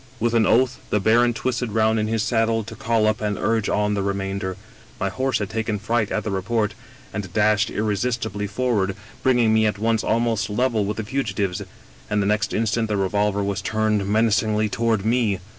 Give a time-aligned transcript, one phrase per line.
[0.19, 3.69] "With an oath the baron twisted round in his saddle to call up and urge
[3.69, 4.57] on the remainder.
[4.99, 6.73] My horse had taken fright at the report
[7.13, 11.61] and dashed irresistibly forward, bring ing me at once almost level with the fugitives,
[12.09, 15.37] and the next instant the revolver was turned menacingly toward me.